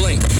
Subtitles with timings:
[0.00, 0.38] Blink.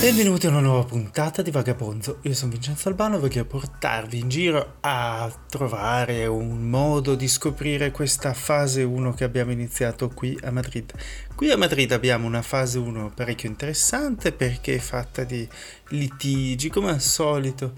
[0.00, 2.18] Benvenuti a una nuova puntata di Vagabonzo.
[2.22, 7.90] Io sono Vincenzo Albano e voglio portarvi in giro a trovare un modo di scoprire
[7.90, 10.92] questa fase 1 che abbiamo iniziato qui a Madrid.
[11.34, 15.48] Qui a Madrid abbiamo una fase 1 parecchio interessante perché è fatta di
[15.88, 17.72] litigi come al solito,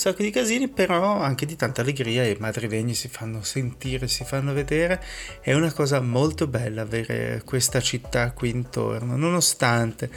[0.00, 4.24] sacco di casini, però anche di tanta allegria e i madrilegni si fanno sentire, si
[4.24, 4.98] fanno vedere.
[5.42, 10.10] È una cosa molto bella avere questa città qui intorno, nonostante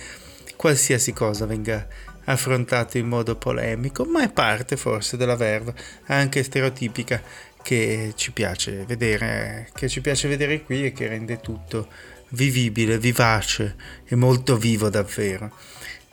[0.55, 1.85] qualsiasi cosa venga
[2.23, 7.21] affrontato in modo polemico, ma è parte forse della verve anche stereotipica
[7.61, 11.89] che ci piace vedere, che ci piace vedere qui e che rende tutto
[12.29, 15.53] vivibile, vivace e molto vivo davvero.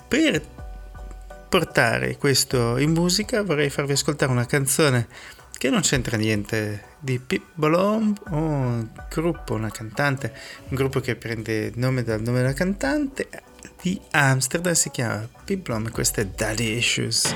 [0.08, 0.59] Per
[1.50, 5.08] portare questo in musica vorrei farvi ascoltare una canzone
[5.58, 10.32] che non c'entra niente di Pip Bolom, un gruppo, una cantante,
[10.68, 13.28] un gruppo che prende nome dal nome della cantante,
[13.82, 17.34] di Amsterdam si chiama Pip Blom e questo è Daddy Issues.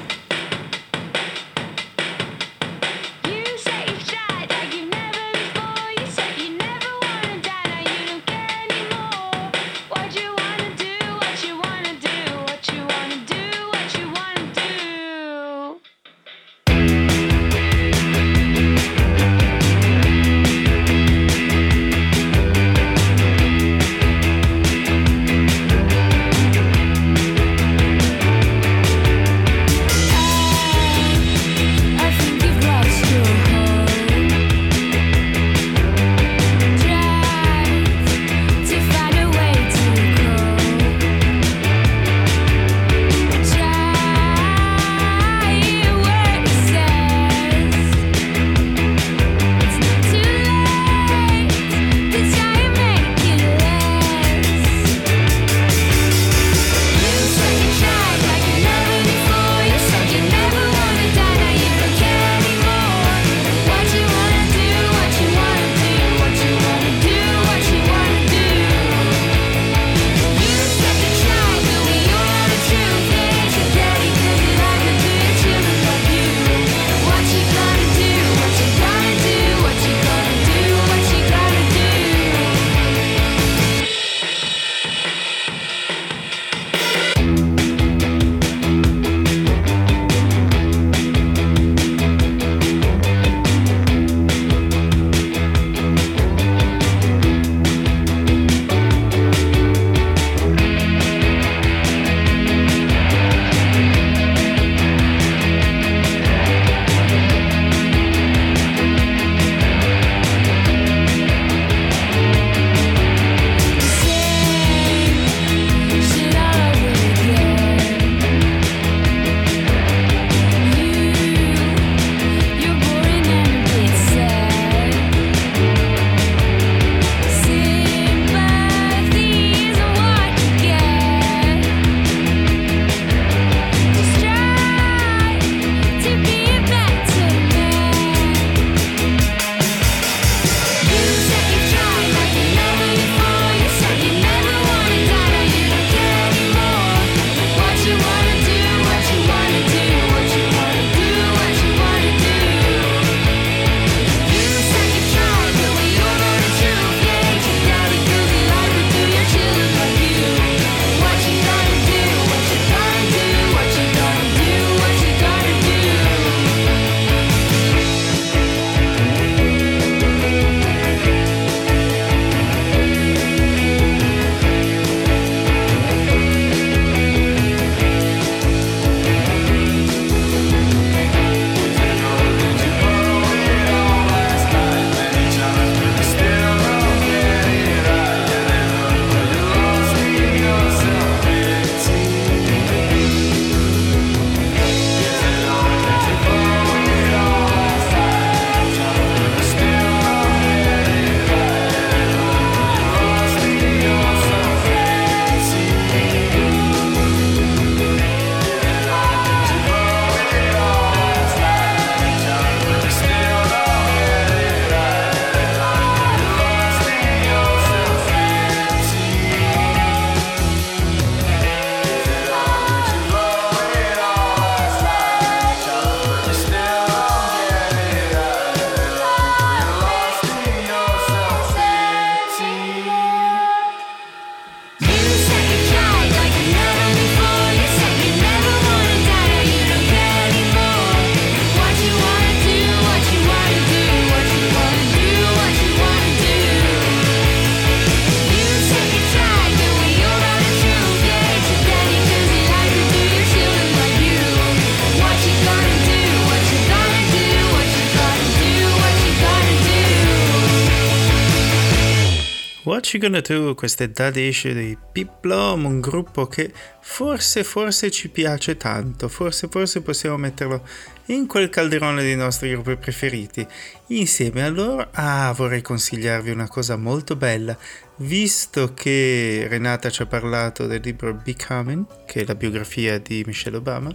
[262.85, 266.53] What You Gonna Do, è Dadish di Piplom, un gruppo che
[266.83, 270.63] forse, forse ci piace tanto, forse, forse possiamo metterlo
[271.07, 273.47] in quel calderone dei nostri gruppi preferiti.
[273.87, 277.57] Insieme a loro, ah, vorrei consigliarvi una cosa molto bella,
[277.97, 283.57] visto che Renata ci ha parlato del libro Becoming, che è la biografia di Michelle
[283.57, 283.95] Obama,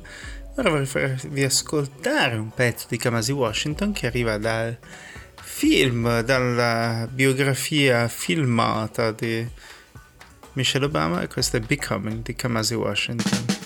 [0.56, 4.76] ora vorrei farvi ascoltare un pezzo di Kamasi Washington che arriva dal
[5.60, 9.46] film, dalla biografia filmata di
[10.54, 13.59] Michelle Obama e questo è Becoming di Kamasi Washington.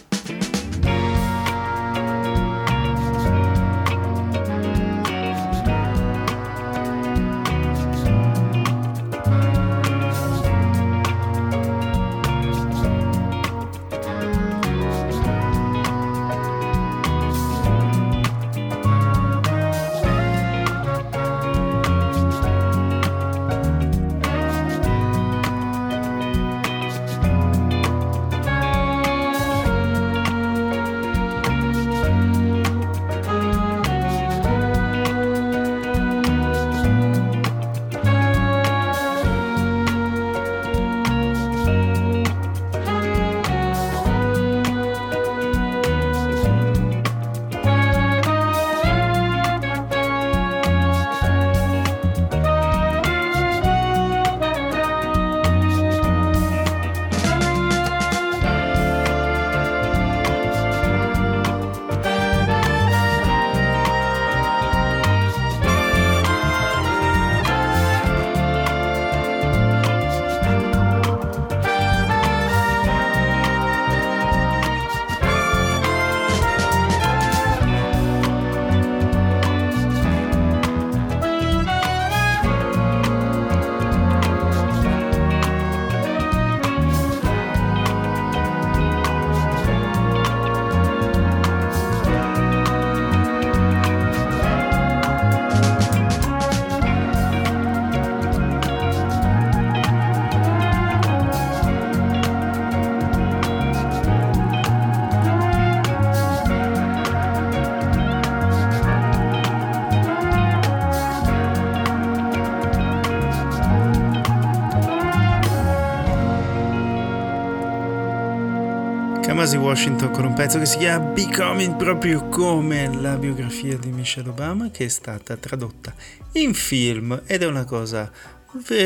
[119.64, 124.70] Washington con un pezzo che si chiama Becoming proprio come la biografia di Michelle Obama
[124.70, 125.94] che è stata tradotta
[126.34, 128.12] in film ed è una cosa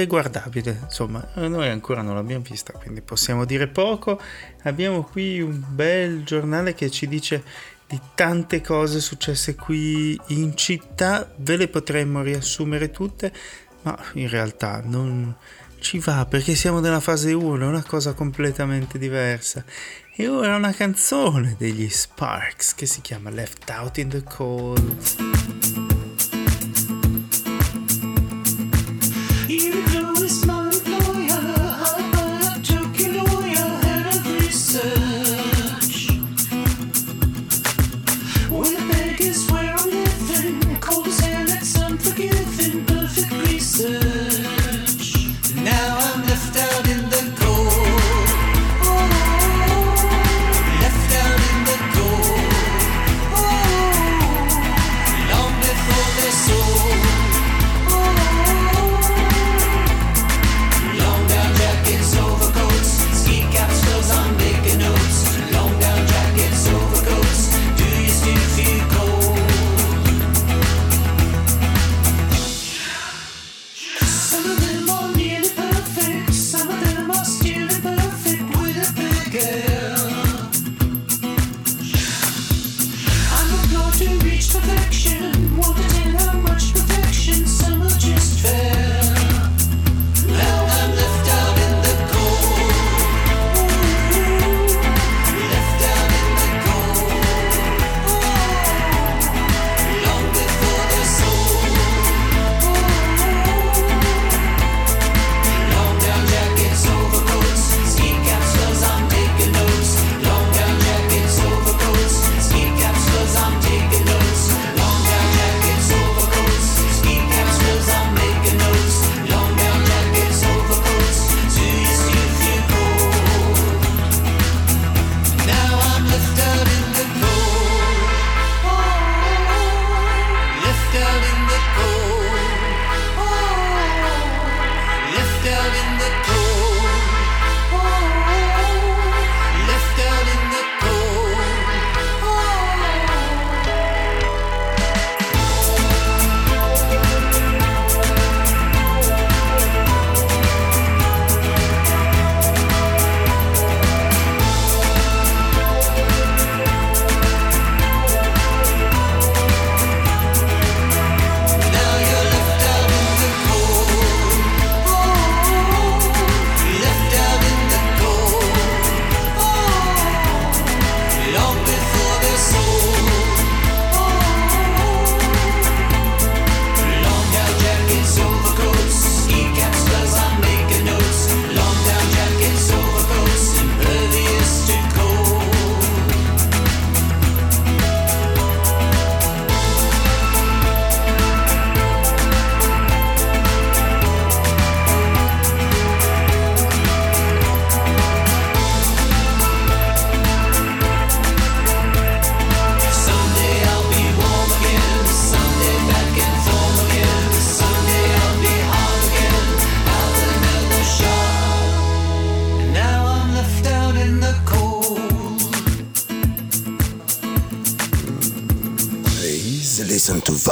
[0.07, 0.81] guardabile.
[0.83, 4.21] Insomma noi ancora non l'abbiamo vista quindi possiamo dire poco.
[4.63, 7.43] Abbiamo qui un bel giornale che ci dice
[7.87, 11.27] di tante cose successe qui in città.
[11.37, 13.33] Ve le potremmo riassumere tutte
[13.81, 15.35] ma in realtà non
[15.79, 19.63] ci va perché siamo nella fase 1 è una cosa completamente diversa
[20.19, 25.26] e ora una canzone degli Sparks che si chiama Left Out in the Cold.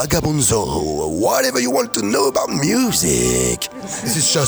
[0.06, 1.10] Vagabonzo.
[1.20, 4.46] Whatever you want to know about music, this is your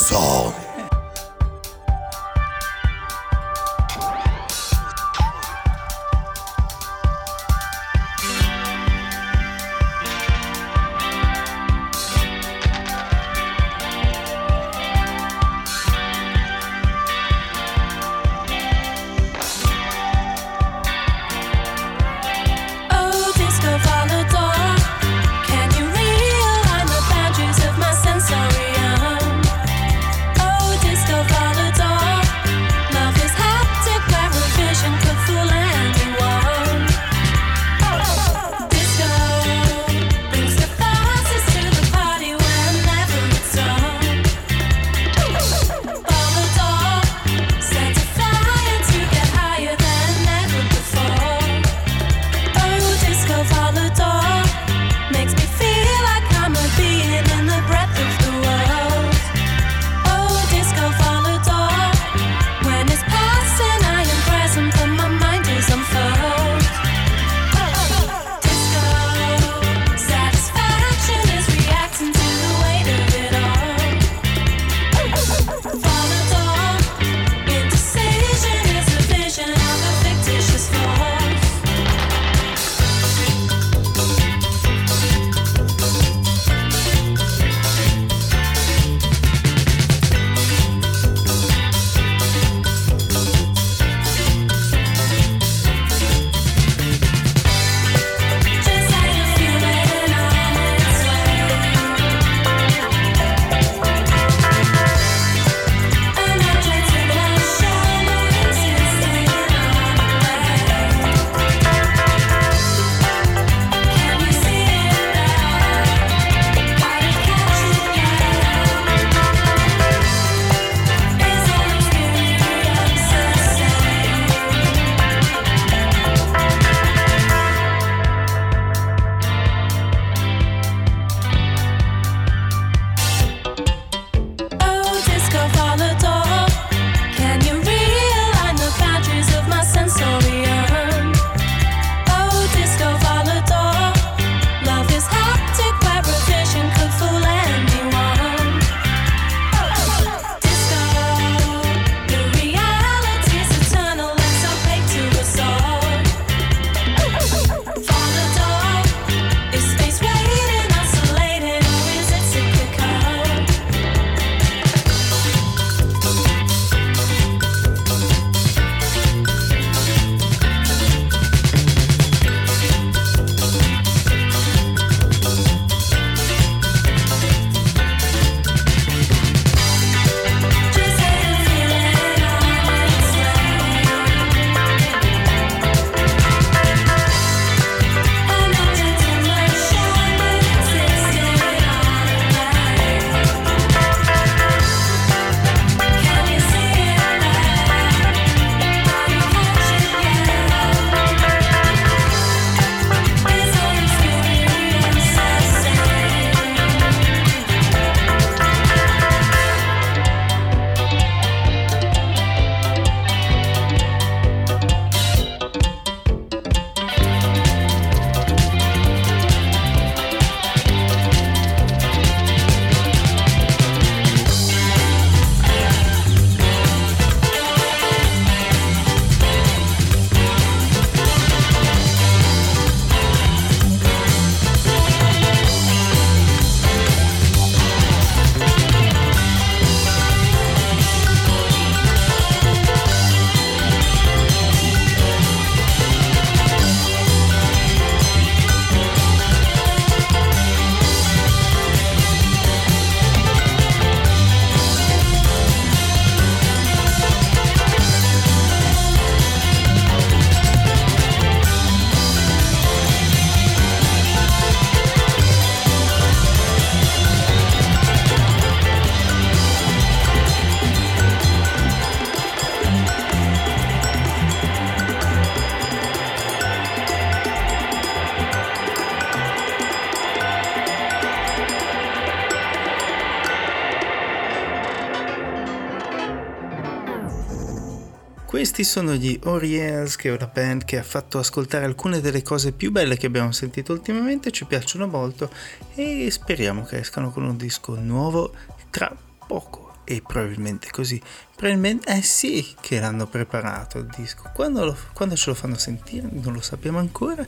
[288.58, 292.54] Questi sono gli Oriels, che è una band che ha fatto ascoltare alcune delle cose
[292.54, 295.30] più belle che abbiamo sentito ultimamente, ci piacciono molto
[295.76, 298.34] e speriamo che escano con un disco nuovo
[298.72, 298.92] tra
[299.28, 299.76] poco.
[299.84, 301.00] E probabilmente così.
[301.36, 304.32] Probabilmente, eh sì, che l'hanno preparato il disco.
[304.34, 307.24] Quando, lo, quando, ce lo fanno sentire non lo sappiamo ancora.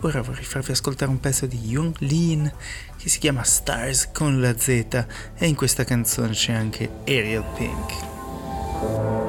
[0.00, 2.52] Ora vorrei farvi ascoltare un pezzo di Young Lean
[2.98, 9.23] che si chiama Stars con la Z e in questa canzone c'è anche Ariel Pink.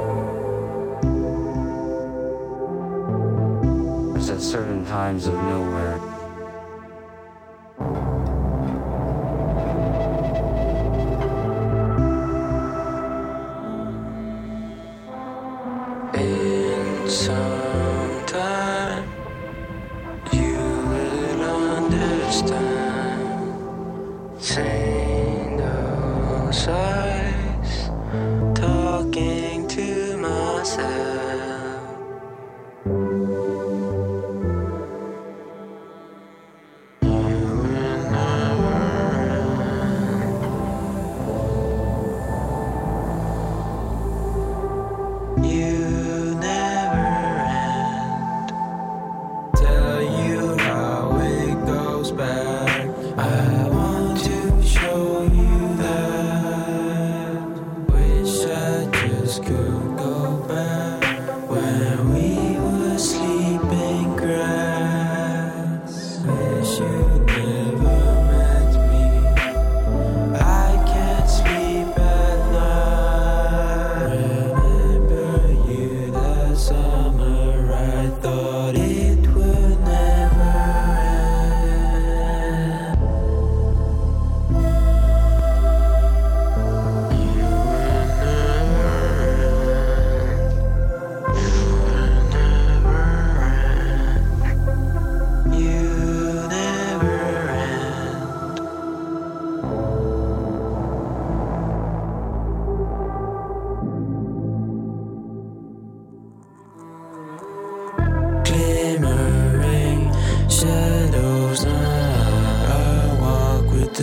[4.56, 6.15] Certain times of nowhere.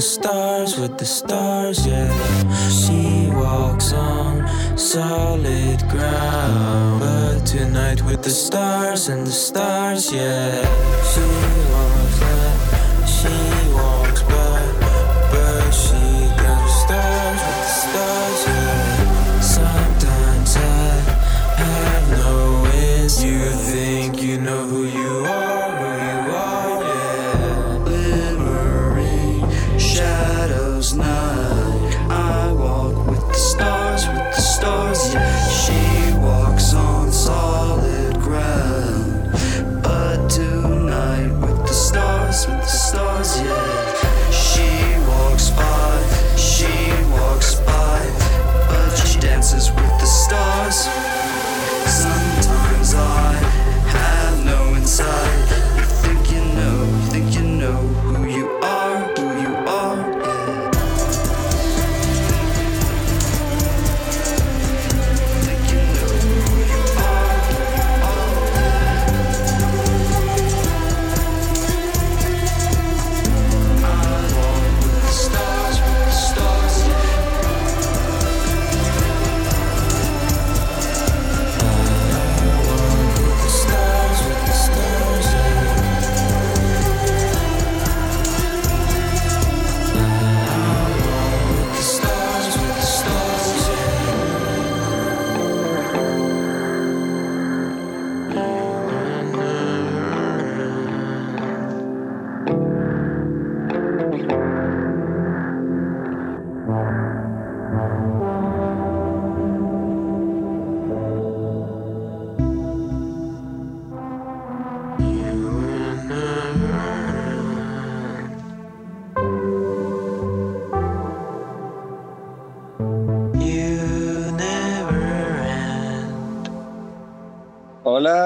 [0.02, 2.10] Stars, with the stars, yeah.
[2.68, 7.00] She walks on solid ground.
[7.00, 10.62] But tonight with the stars and the stars, yeah.
[11.12, 11.20] She
[11.72, 13.61] walks up, she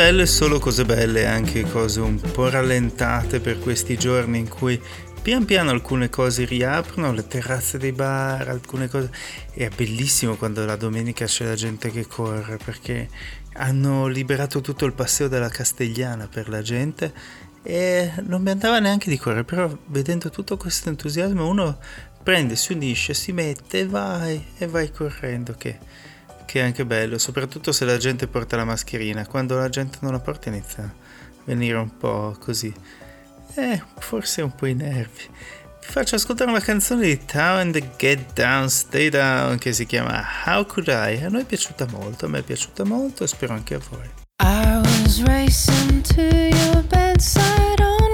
[0.00, 4.80] Belle, solo cose belle, anche cose un po' rallentate per questi giorni in cui
[5.20, 9.10] pian piano alcune cose riaprono, le terrazze dei bar, alcune cose.
[9.52, 13.08] È bellissimo quando la domenica c'è la gente che corre perché
[13.54, 17.12] hanno liberato tutto il passeo della Castigliana per la gente
[17.64, 21.76] e non mi andava neanche di correre, però vedendo tutto questo entusiasmo uno
[22.22, 25.76] prende, si unisce, si mette e vai e vai correndo che,
[26.48, 30.12] che è anche bello, soprattutto se la gente porta la mascherina, quando la gente non
[30.12, 30.90] la porta inizia a
[31.44, 32.72] venire un po' così,
[33.54, 35.28] eh, forse un po' i nervi.
[35.80, 40.24] Vi faccio ascoltare una canzone di Town and Get Down, Stay Down che si chiama
[40.46, 41.22] How Could I?
[41.22, 44.08] A noi è piaciuta molto, a me è piaciuta molto e spero anche a voi.
[44.42, 48.07] I was racing to your bedside on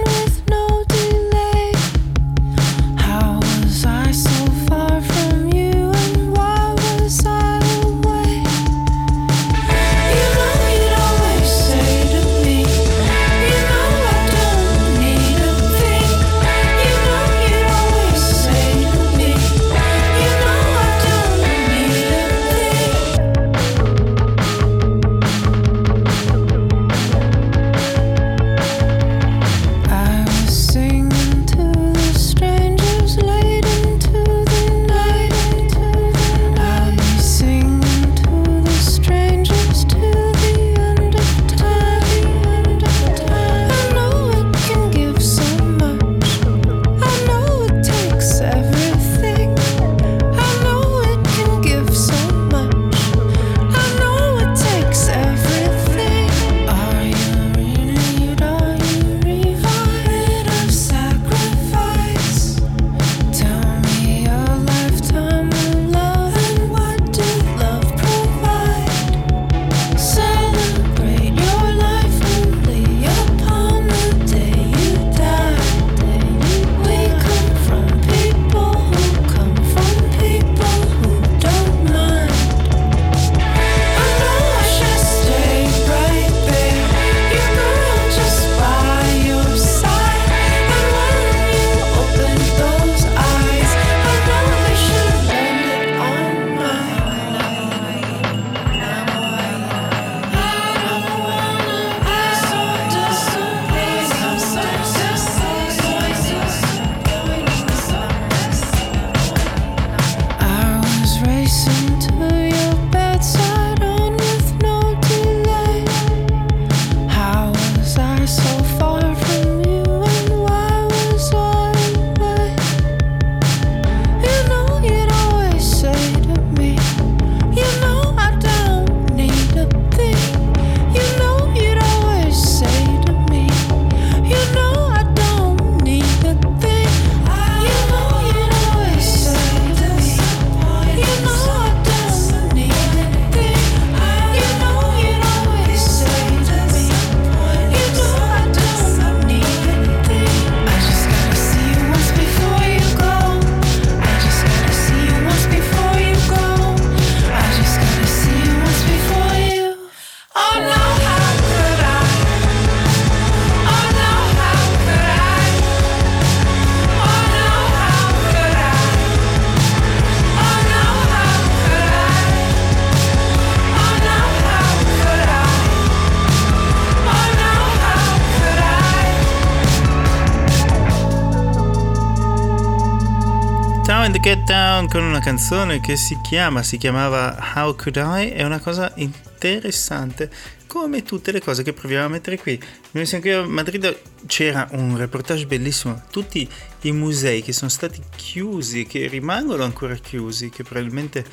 [184.90, 188.30] Con una canzone che si chiama, si chiamava How Could I?
[188.30, 190.30] È una cosa interessante,
[190.66, 192.60] come tutte le cose che proviamo a mettere qui.
[192.92, 196.48] Noi siamo qui a Madrid, c'era un reportage bellissimo, tutti
[196.82, 201.24] i musei che sono stati chiusi, che rimangono ancora chiusi, che probabilmente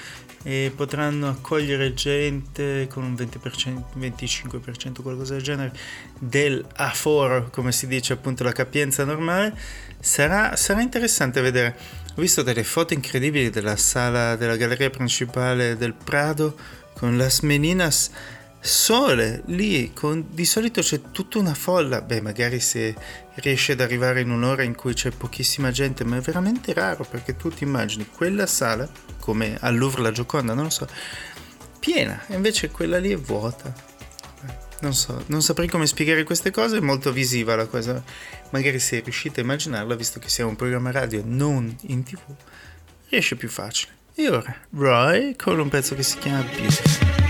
[0.43, 5.73] eh, potranno accogliere gente con un 20%, 25%, qualcosa del genere,
[6.17, 9.55] del aforo, come si dice appunto la capienza normale,
[9.99, 11.75] sarà, sarà interessante vedere.
[12.15, 16.56] Ho visto delle foto incredibili della sala della galleria principale del Prado
[16.93, 18.12] con las meninas
[18.60, 22.93] sole lì, con, di solito c'è tutta una folla, beh magari se
[23.36, 27.38] riesce ad arrivare in un'ora in cui c'è pochissima gente, ma è veramente raro perché
[27.38, 28.88] tu ti immagini quella sala,
[29.19, 30.88] come al Louvre la Gioconda, non lo so,
[31.80, 33.90] piena, e invece quella lì è vuota.
[34.82, 38.04] Non so, non saprei come spiegare queste cose, è molto visiva la cosa.
[38.50, 42.20] Magari se riuscite a immaginarla, visto che siamo un programma radio non in tv,
[43.10, 43.94] riesce più facile.
[44.15, 47.20] E ora, Roy con un pezzo che si chiama Beautiful.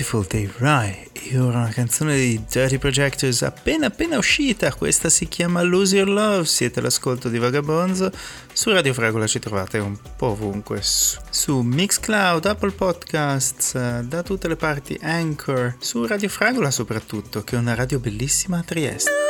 [0.00, 5.28] Beautiful Dave Rye e ora una canzone dei Dirty Projectors appena appena uscita, questa si
[5.28, 8.10] chiama Lose Your Love, siete all'ascolto di Vagabonzo,
[8.50, 14.48] su Radio Fragola ci trovate un po' ovunque, su, su Mixcloud, Apple Podcasts, da tutte
[14.48, 19.29] le parti, Anchor, su Radio Fragola soprattutto, che è una radio bellissima a Trieste.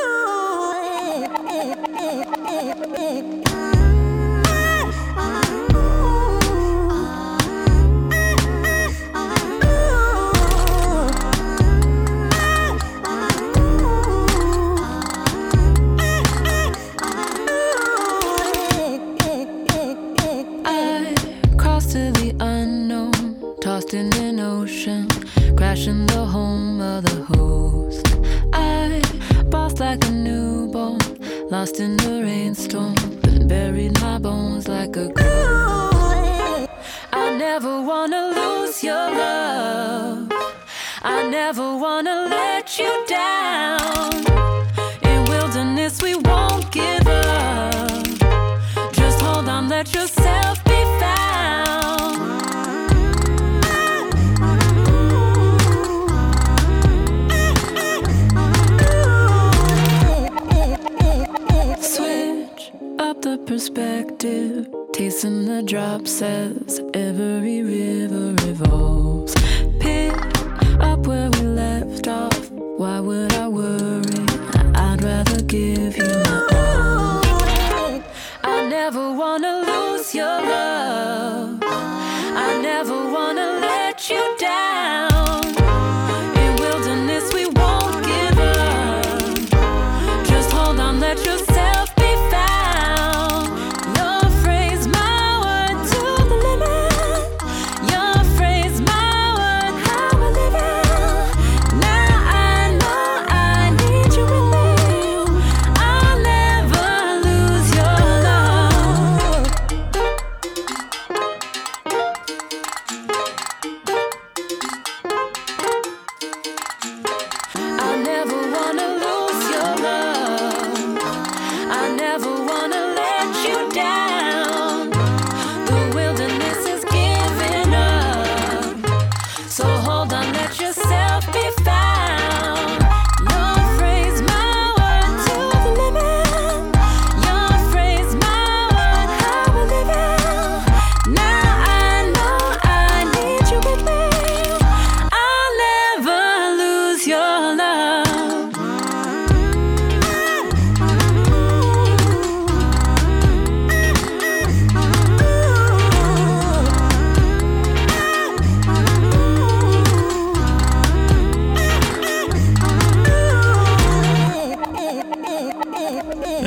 [49.88, 50.19] your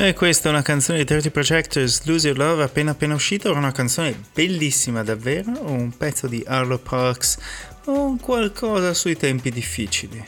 [0.06, 3.56] E questa è una canzone di 30 Projectors, Lose Your Love, appena appena uscita, era
[3.56, 7.38] una canzone bellissima davvero, un pezzo di Arlo Parks,
[7.86, 10.22] o qualcosa sui tempi difficili.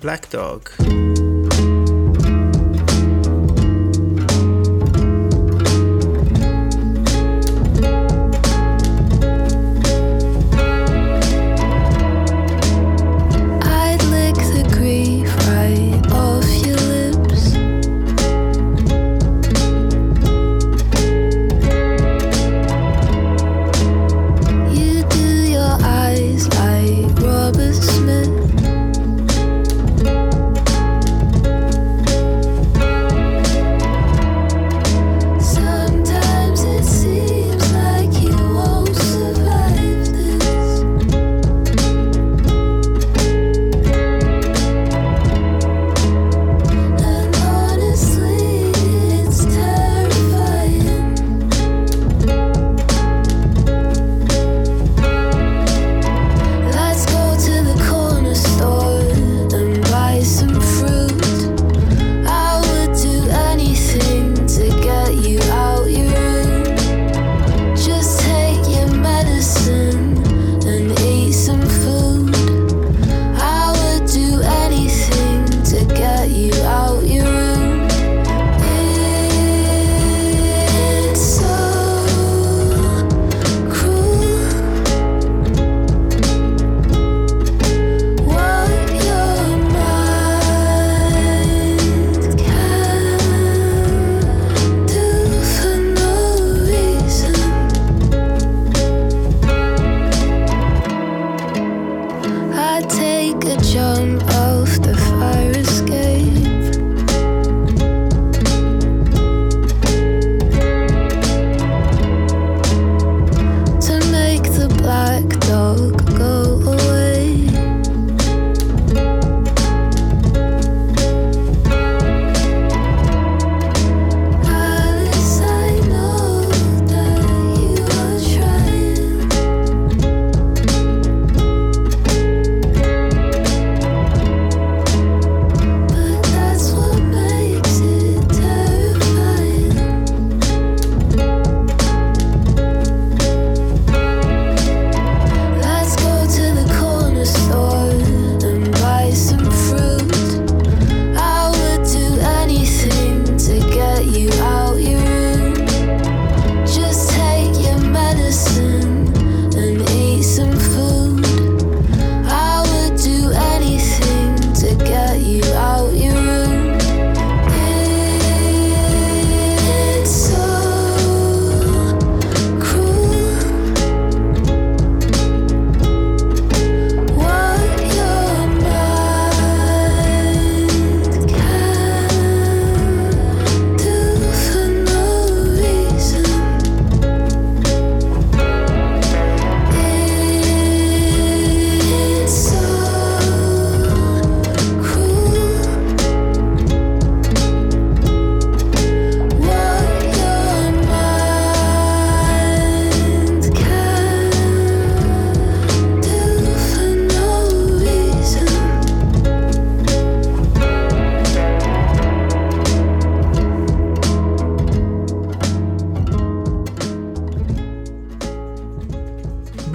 [0.00, 1.07] Black Dog.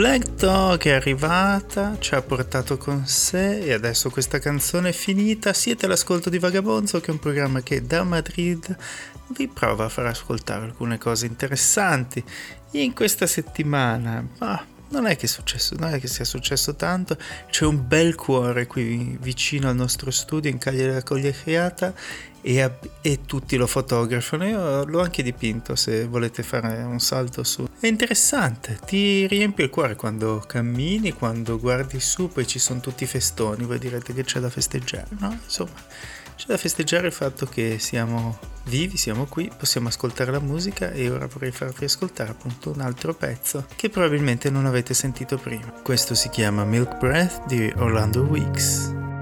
[0.04, 5.54] Black Dog è arrivata, ci ha portato con sé e adesso questa canzone è finita.
[5.54, 8.76] Siete all'ascolto di Vagabonzo, che è un programma che da Madrid
[9.30, 12.22] vi prova a far ascoltare alcune cose interessanti.
[12.72, 17.18] In questa settimana, ma non è che successo, non è che sia successo tanto.
[17.50, 21.94] C'è un bel cuore qui vicino al nostro studio in Cagliari della Collegiata
[22.42, 22.72] e,
[23.02, 24.48] e tutti lo fotografano.
[24.48, 27.68] Io l'ho anche dipinto se volete fare un salto su.
[27.80, 33.04] È interessante, ti riempie il cuore quando cammini, quando guardi su, poi ci sono tutti
[33.04, 35.38] i festoni, voi direte che c'è da festeggiare, no?
[35.44, 35.82] Insomma,
[36.36, 41.10] c'è da festeggiare il fatto che siamo vivi, siamo qui, possiamo ascoltare la musica e
[41.10, 45.72] ora vorrei farvi ascoltare appunto un altro pezzo che probabilmente non avete sentito prima.
[45.84, 49.13] Questo si chiama Milk Breath di Orlando Weeks.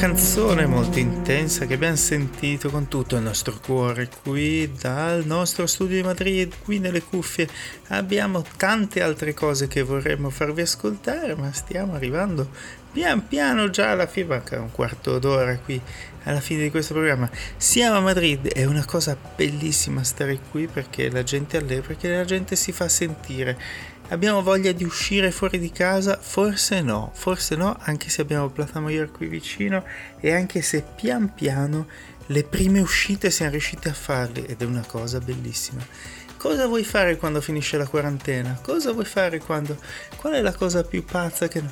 [0.00, 5.96] Canzone molto intensa che abbiamo sentito con tutto il nostro cuore qui dal nostro studio
[5.96, 7.46] di Madrid, qui nelle cuffie.
[7.88, 12.48] Abbiamo tante altre cose che vorremmo farvi ascoltare, ma stiamo arrivando
[12.90, 15.78] pian piano già alla fine, manca un quarto d'ora qui
[16.22, 17.28] alla fine di questo programma.
[17.58, 22.24] Siamo a Madrid, è una cosa bellissima stare qui perché la gente è perché la
[22.24, 23.58] gente si fa sentire.
[24.10, 26.18] Abbiamo voglia di uscire fuori di casa?
[26.20, 29.84] Forse no, forse no, anche se abbiamo Plata Mayor qui vicino
[30.18, 31.86] e anche se pian piano
[32.26, 35.86] le prime uscite siamo riusciti a farle ed è una cosa bellissima.
[36.36, 38.58] Cosa vuoi fare quando finisce la quarantena?
[38.60, 39.78] Cosa vuoi fare quando...
[40.16, 41.62] Qual è la cosa più pazza che...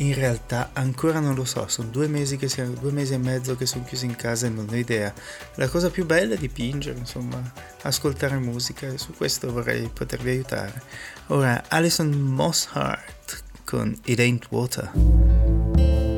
[0.00, 3.54] In realtà ancora non lo so, sono due mesi, che siamo, due mesi e mezzo
[3.54, 5.12] che sono chiuso in casa e non ho idea.
[5.56, 10.82] La cosa più bella è dipingere, insomma, ascoltare musica e su questo vorrei potervi aiutare.
[11.26, 16.09] Ora, Alison Mosshart con It Ain't Water.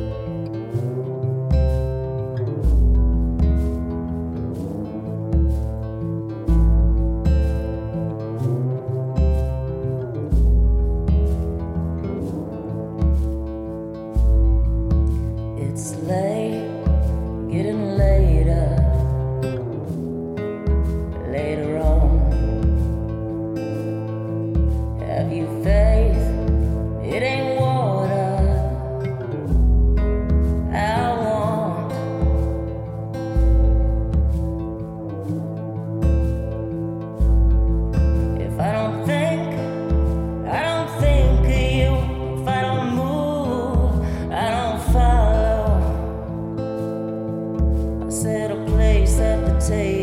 [49.69, 50.02] take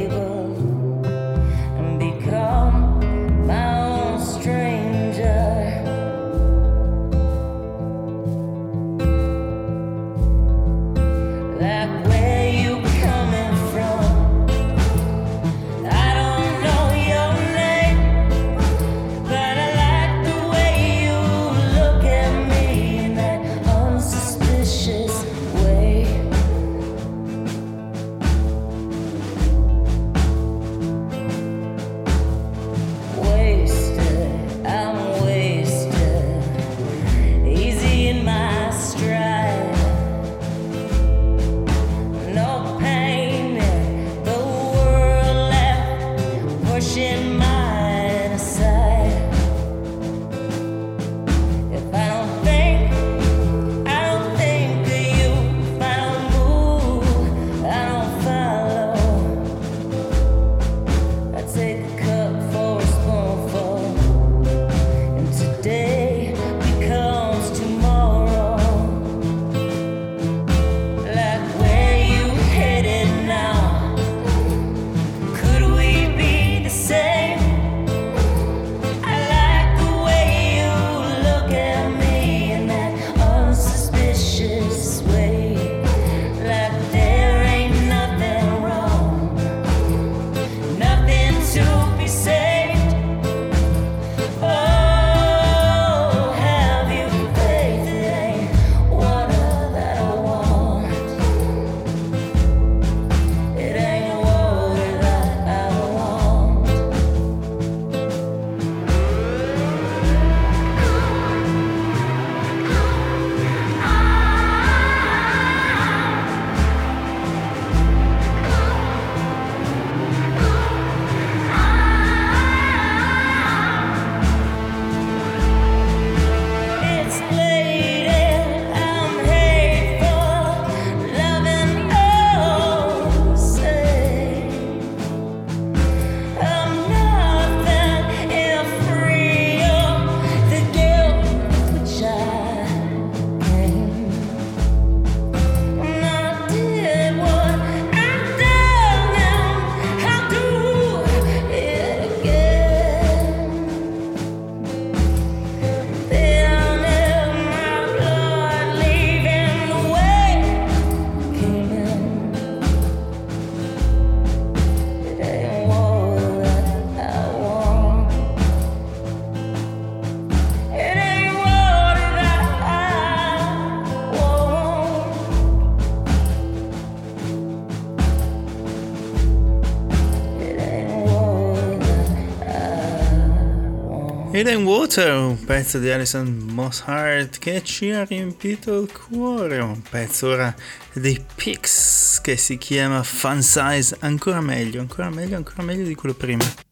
[184.39, 190.27] Eden Water, un pezzo di Alison Mosshart che ci ha riempito il cuore, un pezzo
[190.27, 190.55] ora
[190.93, 196.15] dei Pix che si chiama Fun Size, ancora meglio, ancora meglio, ancora meglio di quello
[196.15, 196.68] prima.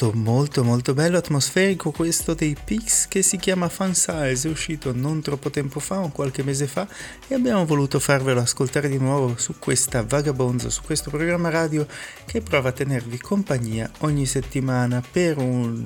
[0.00, 4.94] Pezzo molto molto bello, atmosferico questo dei Pix che si chiama Fun Size, è uscito
[4.94, 6.88] non troppo tempo fa, un qualche mese fa
[7.28, 11.86] e abbiamo voluto farvelo ascoltare di nuovo su questa Vagabonzo, su questo programma radio
[12.24, 15.84] che prova a tenervi compagnia ogni settimana per un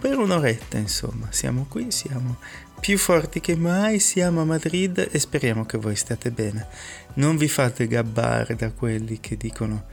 [0.00, 1.28] per un'oretta insomma.
[1.30, 2.38] Siamo qui, siamo
[2.80, 6.66] più forti che mai, siamo a Madrid e speriamo che voi stiate bene.
[7.14, 9.84] Non vi fate gabbare da quelli che dicono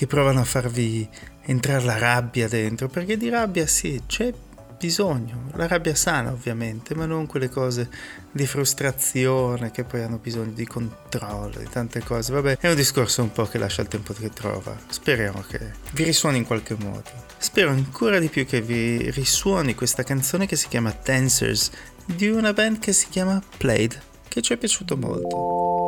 [0.00, 1.06] che provano a farvi
[1.42, 4.32] entrare la rabbia dentro, perché di rabbia sì, c'è
[4.78, 7.90] bisogno, la rabbia sana ovviamente, ma non quelle cose
[8.32, 12.32] di frustrazione che poi hanno bisogno di controllo, di tante cose.
[12.32, 14.74] Vabbè, è un discorso un po' che lascia il tempo che trova.
[14.88, 15.58] Speriamo che
[15.92, 17.10] vi risuoni in qualche modo.
[17.36, 21.72] Spero ancora di più che vi risuoni questa canzone che si chiama Dancers
[22.06, 25.79] di una band che si chiama Played, che ci è piaciuto molto.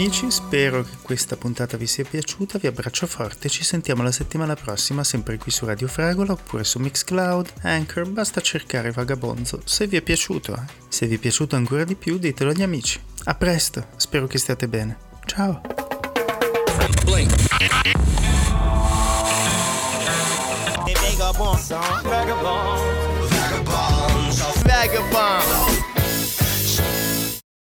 [0.00, 4.54] amici, spero che questa puntata vi sia piaciuta, vi abbraccio forte, ci sentiamo la settimana
[4.54, 9.98] prossima sempre qui su Radio Fragola oppure su Mixcloud, Anchor, basta cercare Vagabonzo se vi
[9.98, 10.54] è piaciuto.
[10.54, 10.62] Eh.
[10.88, 12.98] Se vi è piaciuto ancora di più ditelo agli amici.
[13.24, 14.96] A presto, spero che stiate bene.
[15.26, 15.60] Ciao!
[21.18, 21.68] Vagabond.
[22.02, 22.80] Vagabond.
[24.64, 25.79] Vagabond.